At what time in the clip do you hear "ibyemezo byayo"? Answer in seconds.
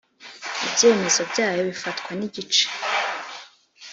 0.65-1.61